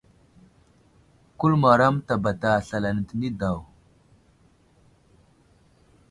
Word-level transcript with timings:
Kuləmaro 1.39 1.83
a 1.87 1.93
mətabata 1.95 2.51
slal 2.67 2.85
ane 2.89 3.01
tə 3.07 3.13
nay 3.19 3.33
daw. 3.39 3.59